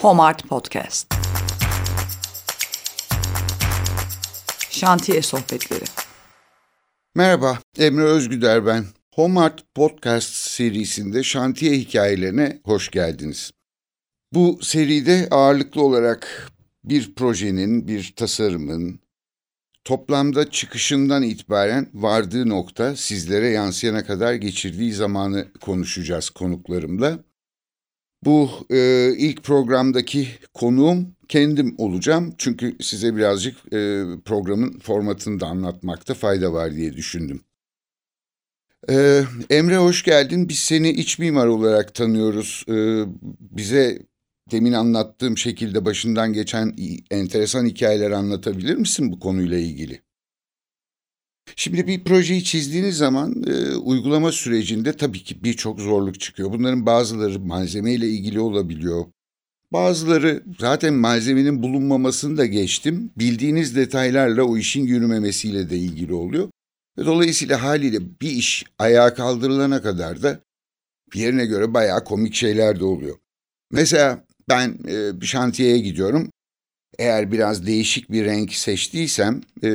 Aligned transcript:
Homart 0.00 0.48
Podcast. 0.48 1.14
Şantiye 4.70 5.22
Sohbetleri. 5.22 5.84
Merhaba, 7.14 7.58
Emre 7.78 8.02
Özgüder 8.04 8.66
ben. 8.66 8.84
Homart 9.14 9.74
Podcast 9.74 10.34
serisinde 10.34 11.22
şantiye 11.22 11.72
hikayelerine 11.72 12.60
hoş 12.64 12.90
geldiniz. 12.90 13.50
Bu 14.34 14.58
seride 14.62 15.28
ağırlıklı 15.30 15.82
olarak 15.82 16.48
bir 16.84 17.14
projenin, 17.14 17.88
bir 17.88 18.12
tasarımın, 18.16 19.00
toplamda 19.84 20.50
çıkışından 20.50 21.22
itibaren 21.22 21.90
vardığı 21.94 22.48
nokta 22.48 22.96
sizlere 22.96 23.48
yansıyana 23.48 24.04
kadar 24.04 24.34
geçirdiği 24.34 24.92
zamanı 24.92 25.52
konuşacağız 25.60 26.30
konuklarımla. 26.30 27.27
Bu 28.24 28.50
e, 28.70 29.10
ilk 29.16 29.44
programdaki 29.44 30.28
konuğum 30.54 31.16
kendim 31.28 31.74
olacağım. 31.78 32.34
Çünkü 32.38 32.76
size 32.80 33.16
birazcık 33.16 33.56
e, 33.72 34.04
programın 34.24 34.78
formatını 34.78 35.40
da 35.40 35.46
anlatmakta 35.46 36.14
fayda 36.14 36.52
var 36.52 36.74
diye 36.74 36.92
düşündüm. 36.92 37.40
E, 38.90 39.24
Emre 39.50 39.76
hoş 39.76 40.02
geldin. 40.02 40.48
Biz 40.48 40.58
seni 40.58 40.90
iç 40.90 41.18
mimar 41.18 41.46
olarak 41.46 41.94
tanıyoruz. 41.94 42.64
E, 42.68 43.04
bize 43.40 44.02
demin 44.50 44.72
anlattığım 44.72 45.38
şekilde 45.38 45.84
başından 45.84 46.32
geçen 46.32 46.76
enteresan 47.10 47.66
hikayeler 47.66 48.10
anlatabilir 48.10 48.76
misin 48.76 49.12
bu 49.12 49.20
konuyla 49.20 49.58
ilgili? 49.58 50.07
Şimdi 51.56 51.86
bir 51.86 52.04
projeyi 52.04 52.44
çizdiğiniz 52.44 52.96
zaman 52.96 53.44
e, 53.46 53.76
uygulama 53.76 54.32
sürecinde 54.32 54.92
tabii 54.92 55.24
ki 55.24 55.44
birçok 55.44 55.80
zorluk 55.80 56.20
çıkıyor. 56.20 56.52
Bunların 56.52 56.86
bazıları 56.86 57.40
malzemeyle 57.40 58.08
ilgili 58.08 58.40
olabiliyor. 58.40 59.04
Bazıları 59.72 60.42
zaten 60.60 60.94
malzemenin 60.94 61.62
bulunmamasını 61.62 62.36
da 62.36 62.46
geçtim. 62.46 63.10
Bildiğiniz 63.16 63.76
detaylarla 63.76 64.42
o 64.42 64.56
işin 64.56 64.86
yürümemesiyle 64.86 65.70
de 65.70 65.78
ilgili 65.78 66.14
oluyor. 66.14 66.48
Ve 66.98 67.06
dolayısıyla 67.06 67.62
haliyle 67.62 67.98
bir 68.20 68.30
iş 68.30 68.64
ayağa 68.78 69.14
kaldırılana 69.14 69.82
kadar 69.82 70.22
da 70.22 70.40
yerine 71.14 71.46
göre 71.46 71.74
bayağı 71.74 72.04
komik 72.04 72.34
şeyler 72.34 72.80
de 72.80 72.84
oluyor. 72.84 73.16
Mesela 73.70 74.24
ben 74.48 74.78
e, 74.88 75.20
bir 75.20 75.26
şantiyeye 75.26 75.78
gidiyorum. 75.78 76.30
Eğer 76.98 77.32
biraz 77.32 77.66
değişik 77.66 78.10
bir 78.10 78.24
renk 78.24 78.54
seçtiysem 78.54 79.40
e, 79.62 79.70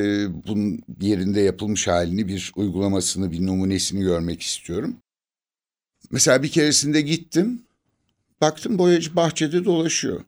bunun 0.46 0.80
yerinde 1.00 1.40
yapılmış 1.40 1.88
halini 1.88 2.28
bir 2.28 2.52
uygulamasını 2.56 3.32
bir 3.32 3.46
numunesini 3.46 4.02
görmek 4.02 4.42
istiyorum. 4.42 4.96
Mesela 6.10 6.42
bir 6.42 6.48
keresinde 6.48 7.00
gittim 7.00 7.62
baktım 8.40 8.78
boyacı 8.78 9.16
bahçede 9.16 9.64
dolaşıyor. 9.64 10.24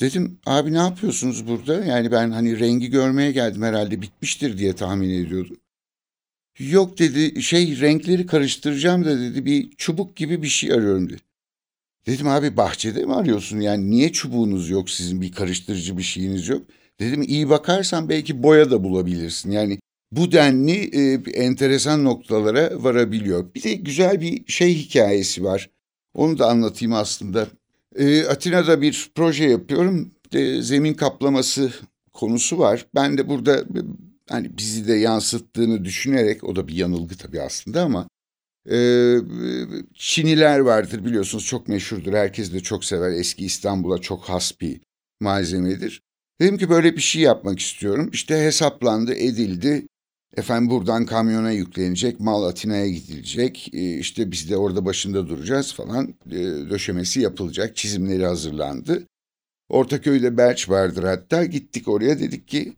Dedim 0.00 0.38
abi 0.46 0.72
ne 0.72 0.78
yapıyorsunuz 0.78 1.46
burada? 1.46 1.84
Yani 1.84 2.12
ben 2.12 2.30
hani 2.30 2.60
rengi 2.60 2.90
görmeye 2.90 3.32
geldim 3.32 3.62
herhalde 3.62 4.02
bitmiştir 4.02 4.58
diye 4.58 4.74
tahmin 4.74 5.10
ediyordum. 5.10 5.56
Yok 6.58 6.98
dedi 6.98 7.42
şey 7.42 7.80
renkleri 7.80 8.26
karıştıracağım 8.26 9.04
da 9.04 9.20
dedi 9.20 9.44
bir 9.44 9.70
çubuk 9.70 10.16
gibi 10.16 10.42
bir 10.42 10.48
şey 10.48 10.72
arıyorum 10.72 11.10
dedi. 11.10 11.25
Dedim 12.06 12.28
abi 12.28 12.56
bahçede 12.56 13.04
mi 13.04 13.14
arıyorsun? 13.14 13.60
Yani 13.60 13.90
niye 13.90 14.12
çubuğunuz 14.12 14.70
yok 14.70 14.90
sizin 14.90 15.20
bir 15.20 15.32
karıştırıcı 15.32 15.98
bir 15.98 16.02
şeyiniz 16.02 16.48
yok? 16.48 16.62
Dedim 17.00 17.22
iyi 17.22 17.50
bakarsan 17.50 18.08
belki 18.08 18.42
boya 18.42 18.70
da 18.70 18.84
bulabilirsin. 18.84 19.50
Yani 19.50 19.78
bu 20.12 20.32
denli 20.32 20.72
e, 20.72 21.30
enteresan 21.30 22.04
noktalara 22.04 22.84
varabiliyor. 22.84 23.54
Bir 23.54 23.62
de 23.62 23.74
güzel 23.74 24.20
bir 24.20 24.46
şey 24.46 24.74
hikayesi 24.74 25.44
var. 25.44 25.70
Onu 26.14 26.38
da 26.38 26.46
anlatayım 26.46 26.94
aslında. 26.94 27.46
E, 27.96 28.24
Atina'da 28.24 28.82
bir 28.82 29.10
proje 29.14 29.44
yapıyorum. 29.44 30.10
De, 30.32 30.62
zemin 30.62 30.94
kaplaması 30.94 31.72
konusu 32.12 32.58
var. 32.58 32.86
Ben 32.94 33.18
de 33.18 33.28
burada 33.28 33.64
hani 34.28 34.58
bizi 34.58 34.88
de 34.88 34.94
yansıttığını 34.94 35.84
düşünerek 35.84 36.44
o 36.44 36.56
da 36.56 36.68
bir 36.68 36.74
yanılgı 36.74 37.16
tabii 37.16 37.42
aslında 37.42 37.82
ama 37.82 38.08
ee, 38.70 39.18
Çiniler 39.94 40.58
vardır 40.58 41.04
biliyorsunuz 41.04 41.44
çok 41.46 41.68
meşhurdur. 41.68 42.12
Herkes 42.12 42.52
de 42.52 42.60
çok 42.60 42.84
sever. 42.84 43.10
Eski 43.10 43.44
İstanbul'a 43.44 43.98
çok 43.98 44.24
has 44.24 44.60
bir 44.60 44.80
malzemedir. 45.20 46.02
Dedim 46.40 46.58
ki 46.58 46.70
böyle 46.70 46.96
bir 46.96 47.00
şey 47.00 47.22
yapmak 47.22 47.58
istiyorum. 47.58 48.10
İşte 48.12 48.44
hesaplandı, 48.44 49.14
edildi. 49.14 49.86
Efendim 50.36 50.70
buradan 50.70 51.06
kamyona 51.06 51.50
yüklenecek, 51.50 52.20
mal 52.20 52.42
Atina'ya 52.42 52.88
gidilecek. 52.88 53.70
Ee, 53.72 53.98
işte 53.98 54.30
biz 54.30 54.50
de 54.50 54.56
orada 54.56 54.84
başında 54.84 55.28
duracağız 55.28 55.74
falan. 55.74 56.14
Ee, 56.26 56.34
döşemesi 56.70 57.20
yapılacak, 57.20 57.76
çizimleri 57.76 58.26
hazırlandı. 58.26 59.06
Ortaköy'de 59.68 60.36
Belç 60.36 60.68
vardır 60.68 61.04
hatta. 61.04 61.44
Gittik 61.44 61.88
oraya 61.88 62.18
dedik 62.20 62.48
ki 62.48 62.76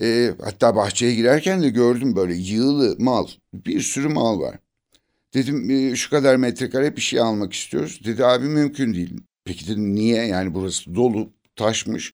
e, 0.00 0.34
hatta 0.40 0.76
bahçeye 0.76 1.14
girerken 1.14 1.62
de 1.62 1.68
gördüm 1.68 2.16
böyle 2.16 2.34
yığılı 2.34 2.96
mal. 2.98 3.26
Bir 3.54 3.80
sürü 3.80 4.08
mal 4.08 4.40
var. 4.40 4.58
Dedim 5.34 5.70
e, 5.70 5.96
şu 5.96 6.10
kadar 6.10 6.36
metrekare 6.36 6.96
bir 6.96 7.00
şey 7.00 7.20
almak 7.20 7.52
istiyoruz. 7.52 8.00
Dedi 8.04 8.24
abi 8.26 8.46
mümkün 8.46 8.94
değil. 8.94 9.14
Peki 9.44 9.68
dedim 9.68 9.94
niye? 9.94 10.26
Yani 10.26 10.54
burası 10.54 10.94
dolu 10.94 11.32
taşmış. 11.56 12.12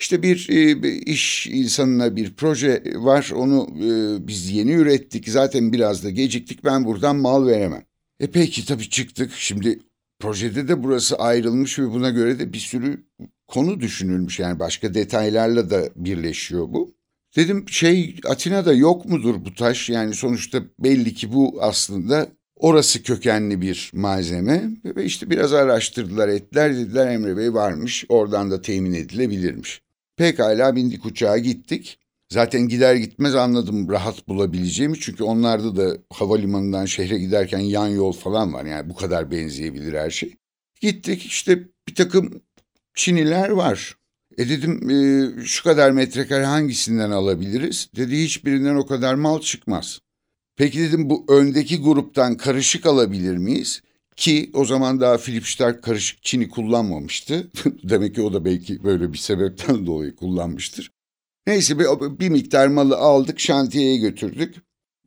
İşte 0.00 0.22
bir, 0.22 0.48
e, 0.48 0.90
iş 0.98 1.46
insanına 1.46 2.16
bir 2.16 2.34
proje 2.34 2.82
var. 2.96 3.30
Onu 3.34 3.68
e, 3.76 4.26
biz 4.28 4.50
yeni 4.50 4.72
ürettik. 4.72 5.28
Zaten 5.28 5.72
biraz 5.72 6.04
da 6.04 6.10
geciktik. 6.10 6.64
Ben 6.64 6.84
buradan 6.84 7.16
mal 7.16 7.46
veremem. 7.46 7.84
E 8.20 8.30
peki 8.30 8.66
tabii 8.66 8.90
çıktık. 8.90 9.32
Şimdi 9.32 9.78
projede 10.20 10.68
de 10.68 10.82
burası 10.82 11.16
ayrılmış 11.16 11.78
ve 11.78 11.90
buna 11.90 12.10
göre 12.10 12.38
de 12.38 12.52
bir 12.52 12.58
sürü 12.58 13.04
konu 13.46 13.80
düşünülmüş. 13.80 14.38
Yani 14.38 14.58
başka 14.58 14.94
detaylarla 14.94 15.70
da 15.70 15.88
birleşiyor 15.96 16.72
bu. 16.72 16.94
Dedim 17.36 17.68
şey 17.68 18.16
Atina'da 18.26 18.72
yok 18.72 19.04
mudur 19.04 19.44
bu 19.44 19.54
taş? 19.54 19.90
Yani 19.90 20.14
sonuçta 20.14 20.62
belli 20.78 21.14
ki 21.14 21.32
bu 21.32 21.58
aslında 21.60 22.28
Orası 22.60 23.02
kökenli 23.02 23.60
bir 23.60 23.90
malzeme 23.94 24.70
ve 24.84 25.04
işte 25.04 25.30
biraz 25.30 25.52
araştırdılar 25.52 26.28
ettiler 26.28 26.76
dediler 26.76 27.06
Emre 27.06 27.36
Bey 27.36 27.54
varmış 27.54 28.04
oradan 28.08 28.50
da 28.50 28.62
temin 28.62 28.92
edilebilirmiş. 28.92 29.82
Pekala 30.16 30.76
bindik 30.76 31.06
uçağa 31.06 31.38
gittik. 31.38 31.98
Zaten 32.28 32.68
gider 32.68 32.94
gitmez 32.94 33.34
anladım 33.34 33.88
rahat 33.88 34.28
bulabileceğimi 34.28 35.00
çünkü 35.00 35.24
onlarda 35.24 35.76
da 35.76 35.96
havalimanından 36.10 36.84
şehre 36.84 37.18
giderken 37.18 37.58
yan 37.58 37.88
yol 37.88 38.12
falan 38.12 38.52
var 38.52 38.64
yani 38.64 38.90
bu 38.90 38.94
kadar 38.94 39.30
benzeyebilir 39.30 39.94
her 39.94 40.10
şey. 40.10 40.34
Gittik 40.80 41.26
işte 41.26 41.58
bir 41.88 41.94
takım 41.94 42.42
Çiniler 42.94 43.48
var. 43.48 43.96
E 44.38 44.48
dedim 44.48 44.90
e, 44.90 45.30
şu 45.44 45.64
kadar 45.64 45.90
metrekare 45.90 46.44
hangisinden 46.44 47.10
alabiliriz? 47.10 47.88
Dedi 47.96 48.22
hiçbirinden 48.22 48.74
o 48.74 48.86
kadar 48.86 49.14
mal 49.14 49.40
çıkmaz. 49.40 50.00
Peki 50.60 50.80
dedim 50.80 51.10
bu 51.10 51.24
öndeki 51.28 51.82
gruptan 51.82 52.36
karışık 52.36 52.86
alabilir 52.86 53.36
miyiz? 53.36 53.82
Ki 54.16 54.50
o 54.54 54.64
zaman 54.64 55.00
daha 55.00 55.18
Philip 55.18 55.46
Stark 55.46 55.82
karışık 55.82 56.22
Çin'i 56.22 56.48
kullanmamıştı. 56.48 57.50
Demek 57.82 58.14
ki 58.14 58.22
o 58.22 58.32
da 58.32 58.44
belki 58.44 58.84
böyle 58.84 59.12
bir 59.12 59.18
sebepten 59.18 59.86
dolayı 59.86 60.16
kullanmıştır. 60.16 60.92
Neyse 61.46 61.78
bir, 61.78 61.86
bir 62.20 62.28
miktar 62.28 62.66
malı 62.66 62.96
aldık 62.96 63.40
şantiyeye 63.40 63.96
götürdük. 63.96 64.54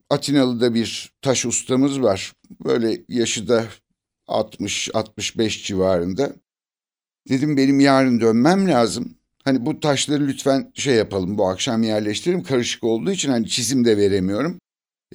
Atinalı'da 0.09 0.73
bir 0.73 1.13
taş 1.21 1.45
ustamız 1.45 2.01
var. 2.01 2.33
Böyle 2.65 3.01
yaşı 3.09 3.47
da 3.47 3.65
60-65 4.27 5.63
civarında. 5.63 6.33
Dedim 7.29 7.57
benim 7.57 7.79
yarın 7.79 8.21
dönmem 8.21 8.67
lazım. 8.67 9.17
Hani 9.43 9.65
bu 9.65 9.79
taşları 9.79 10.27
lütfen 10.27 10.71
şey 10.73 10.95
yapalım 10.95 11.37
bu 11.37 11.47
akşam 11.47 11.83
yerleştirelim. 11.83 12.43
Karışık 12.43 12.83
olduğu 12.83 13.11
için 13.11 13.29
hani 13.29 13.47
çizim 13.47 13.85
de 13.85 13.97
veremiyorum 13.97 14.59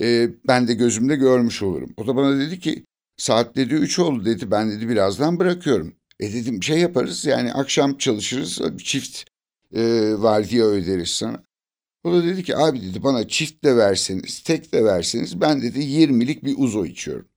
e, 0.01 0.31
ben 0.49 0.69
de 0.69 0.75
gözümde 0.75 1.17
görmüş 1.17 1.63
olurum. 1.63 1.91
O 1.97 2.07
da 2.07 2.17
bana 2.17 2.39
dedi 2.39 2.61
ki 2.61 2.85
saat 3.17 3.57
dedi 3.57 3.75
üç 3.75 3.99
oldu 3.99 4.25
dedi 4.25 4.51
ben 4.51 4.71
dedi 4.71 4.89
birazdan 4.89 5.39
bırakıyorum. 5.39 5.95
E 6.21 6.33
dedim 6.33 6.63
şey 6.63 6.79
yaparız 6.79 7.25
yani 7.25 7.53
akşam 7.53 7.99
çalışırız 7.99 8.61
çift 8.79 9.25
e, 9.75 10.13
vardiya 10.19 10.67
öderiz 10.67 11.11
sana. 11.11 11.43
O 12.05 12.13
da 12.13 12.25
dedi 12.25 12.45
ki 12.45 12.57
abi 12.57 12.83
dedi 12.83 13.03
bana 13.03 13.29
çift 13.29 13.65
de 13.65 13.77
verseniz 13.77 14.41
tek 14.41 14.73
de 14.73 14.85
verseniz 14.85 15.41
ben 15.41 15.63
dedi 15.63 15.79
20'lik 15.79 16.45
bir 16.45 16.55
uzo 16.59 16.85
içiyorum. 16.87 17.29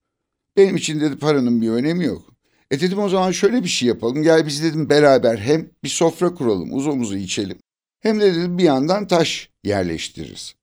Benim 0.56 0.76
için 0.76 1.00
dedi 1.00 1.16
paranın 1.16 1.62
bir 1.62 1.70
önemi 1.70 2.04
yok. 2.04 2.32
E 2.70 2.80
dedim 2.80 2.98
o 2.98 3.08
zaman 3.08 3.32
şöyle 3.32 3.62
bir 3.62 3.68
şey 3.68 3.88
yapalım. 3.88 4.22
Gel 4.22 4.46
biz 4.46 4.62
dedim 4.62 4.90
beraber 4.90 5.38
hem 5.38 5.70
bir 5.84 5.88
sofra 5.88 6.34
kuralım 6.34 6.74
uzomuzu 6.74 7.16
içelim. 7.16 7.58
Hem 8.00 8.20
de 8.20 8.34
dedim 8.34 8.58
bir 8.58 8.64
yandan 8.64 9.06
taş 9.06 9.50
yerleştiririz. 9.64 10.54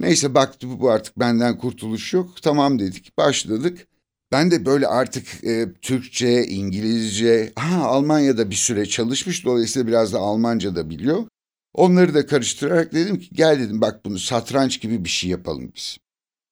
Neyse 0.00 0.34
baktı 0.34 0.80
bu 0.80 0.90
artık 0.90 1.18
benden 1.18 1.58
kurtuluş 1.58 2.12
yok. 2.14 2.42
Tamam 2.42 2.78
dedik 2.78 3.18
başladık. 3.18 3.86
Ben 4.32 4.50
de 4.50 4.66
böyle 4.66 4.86
artık 4.86 5.44
e, 5.44 5.72
Türkçe, 5.82 6.44
İngilizce, 6.44 7.52
ha 7.56 7.84
Almanya'da 7.84 8.50
bir 8.50 8.54
süre 8.54 8.86
çalışmış 8.86 9.44
dolayısıyla 9.44 9.88
biraz 9.88 10.12
da 10.12 10.18
Almanca 10.18 10.76
da 10.76 10.90
biliyor. 10.90 11.24
Onları 11.74 12.14
da 12.14 12.26
karıştırarak 12.26 12.92
dedim 12.92 13.18
ki 13.18 13.28
gel 13.32 13.60
dedim 13.60 13.80
bak 13.80 14.04
bunu 14.04 14.18
satranç 14.18 14.80
gibi 14.80 15.04
bir 15.04 15.08
şey 15.08 15.30
yapalım 15.30 15.72
biz. 15.76 15.98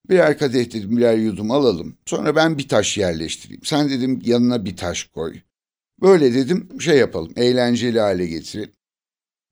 Birer 0.09 0.39
kadeh 0.39 0.73
dedim 0.73 0.97
birer 0.97 1.17
yudum 1.17 1.51
alalım. 1.51 1.97
Sonra 2.07 2.37
ben 2.37 2.59
bir 2.59 2.69
taş 2.69 2.99
yerleştireyim. 2.99 3.65
Sen 3.65 3.91
dedim 3.91 4.21
yanına 4.25 4.65
bir 4.65 4.77
taş 4.77 5.05
koy. 5.05 5.41
Böyle 6.03 6.35
dedim 6.35 6.81
şey 6.81 6.99
yapalım, 6.99 7.33
eğlenceli 7.37 8.01
hale 8.01 8.27
getirelim. 8.27 8.73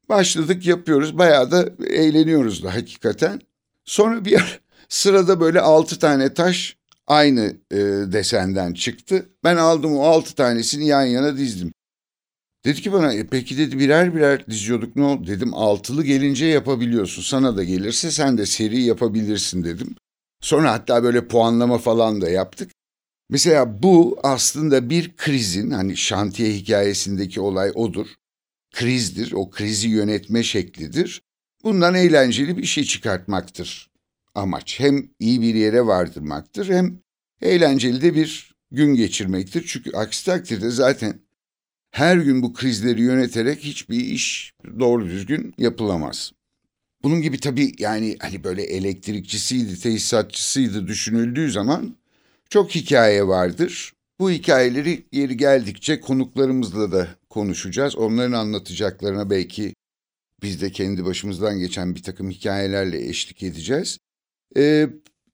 Başladık 0.08 0.67
yapıyoruz, 0.67 1.19
bayağı 1.19 1.50
da 1.50 1.85
eğleniyoruz 1.87 2.64
da 2.64 2.75
hakikaten. 2.75 3.41
Sonra 3.84 4.25
bir 4.25 4.60
sırada 4.88 5.40
böyle 5.40 5.60
altı 5.60 5.98
tane 5.98 6.34
taş 6.34 6.76
aynı 7.06 7.56
e, 7.70 7.76
desenden 8.12 8.72
çıktı. 8.72 9.28
Ben 9.44 9.56
aldım 9.56 9.96
o 9.96 10.02
altı 10.02 10.34
tanesini 10.34 10.86
yan 10.86 11.04
yana 11.04 11.36
dizdim. 11.36 11.72
Dedi 12.64 12.82
ki 12.82 12.92
bana 12.92 13.12
e, 13.12 13.26
peki 13.26 13.58
dedi 13.58 13.78
birer 13.78 14.14
birer 14.14 14.46
diziyorduk 14.46 14.96
ne 14.96 15.02
oldu? 15.04 15.26
Dedim 15.26 15.54
altılı 15.54 16.04
gelince 16.04 16.46
yapabiliyorsun. 16.46 17.22
Sana 17.22 17.56
da 17.56 17.64
gelirse 17.64 18.10
sen 18.10 18.38
de 18.38 18.46
seri 18.46 18.82
yapabilirsin 18.82 19.64
dedim. 19.64 19.94
Sonra 20.40 20.72
hatta 20.72 21.02
böyle 21.02 21.28
puanlama 21.28 21.78
falan 21.78 22.20
da 22.20 22.31
yaptık. 22.31 22.70
Mesela 23.31 23.82
bu 23.82 24.19
aslında 24.22 24.90
bir 24.90 25.16
krizin 25.16 25.70
hani 25.70 25.96
şantiye 25.96 26.52
hikayesindeki 26.52 27.40
olay 27.40 27.72
odur. 27.75 28.06
Krizdir, 28.75 29.32
o 29.32 29.50
krizi 29.50 29.88
yönetme 29.88 30.42
şeklidir. 30.42 31.22
Bundan 31.64 31.94
eğlenceli 31.94 32.56
bir 32.58 32.64
şey 32.64 32.84
çıkartmaktır 32.84 33.90
amaç. 34.34 34.81
Hem 34.81 35.11
iyi 35.19 35.40
bir 35.40 35.55
yere 35.55 35.87
vardırmaktır 35.87 36.69
hem 36.69 36.99
eğlenceli 37.43 38.02
de 38.02 38.14
bir 38.14 38.55
gün 38.70 38.94
geçirmektir. 38.94 39.64
Çünkü 39.66 39.90
aksi 39.96 40.26
takdirde 40.26 40.70
zaten 40.70 41.20
her 41.90 42.16
gün 42.16 42.43
bu 42.43 42.52
krizleri 42.52 43.02
yöneterek 43.02 43.64
hiçbir 43.64 44.00
iş 44.00 44.52
doğru 44.78 45.06
düzgün 45.06 45.55
yapılamaz. 45.58 46.32
Bunun 47.02 47.22
gibi 47.22 47.40
tabii 47.40 47.72
yani 47.78 48.17
hani 48.20 48.44
böyle 48.44 48.62
elektrikçisiydi, 48.62 49.81
tesisatçısıydı 49.81 50.87
düşünüldüğü 50.87 51.50
zaman 51.50 51.96
çok 52.50 52.75
hikaye 52.75 53.26
vardır. 53.26 53.93
Bu 54.19 54.31
hikayeleri 54.31 55.05
yeri 55.12 55.37
geldikçe 55.37 56.00
konuklarımızla 56.00 56.93
da 56.93 57.08
konuşacağız. 57.31 57.96
Onların 57.96 58.32
anlatacaklarına 58.32 59.31
belki 59.31 59.75
biz 60.44 60.61
de 60.62 60.73
kendi 60.73 61.05
başımızdan 61.05 61.58
geçen 61.58 61.94
bir 61.94 62.02
takım 62.02 62.31
hikayelerle 62.31 63.08
eşlik 63.08 63.43
edeceğiz. 63.43 63.99
Ee, 64.56 64.88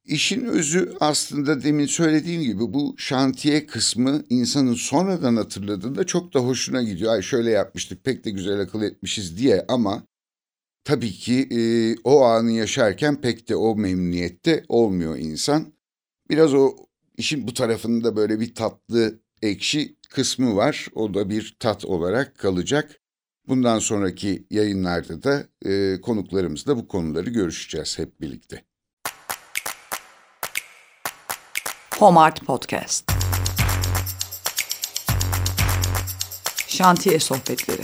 işin 0.05 0.45
özü 0.45 0.97
aslında 1.01 1.63
demin 1.63 1.87
söylediğim 1.87 2.43
gibi 2.43 2.61
bu 2.75 2.95
şantiye 2.99 3.67
kısmı 3.67 4.25
insanın 4.29 4.75
sonradan 4.75 5.37
hatırladığında 5.37 6.07
çok 6.07 6.35
da 6.35 6.41
hoşuna 6.41 6.83
gidiyor. 6.83 7.13
Ay 7.13 7.23
şöyle 7.23 7.51
yapmıştık 7.51 8.05
pek 8.05 8.25
de 8.25 8.31
güzel 8.31 8.61
akıl 8.61 8.83
etmişiz 8.83 9.39
diye 9.39 9.65
ama 9.69 10.07
tabii 10.85 11.13
ki 11.13 11.49
e, 11.51 11.61
o 12.05 12.25
anı 12.25 12.53
yaşarken 12.53 13.21
pek 13.21 13.49
de 13.49 13.57
o 13.57 13.77
memnuniyette 13.77 14.65
olmuyor 14.69 15.19
insan. 15.19 15.73
Biraz 16.31 16.55
o 16.55 16.77
işin 17.17 17.47
bu 17.47 17.55
tarafında 17.55 18.17
böyle 18.17 18.41
bir 18.41 18.55
tatlı 18.55 19.21
ekşi 19.43 19.97
kısmı 20.11 20.57
var. 20.57 20.89
O 20.95 21.15
da 21.15 21.31
bir 21.31 21.57
tat 21.61 21.85
olarak 21.85 22.39
kalacak. 22.39 23.00
Bundan 23.51 23.79
sonraki 23.79 24.47
yayınlarda 24.51 25.23
da 25.23 25.45
e, 25.71 26.01
konuklarımızla 26.01 26.77
bu 26.77 26.89
konuları 26.89 27.31
görüşeceğiz 27.31 27.99
hep 27.99 28.21
birlikte. 28.21 28.65
Homart 31.99 32.47
Podcast. 32.47 33.13
Şantiye 36.67 37.19
sohbetleri. 37.19 37.83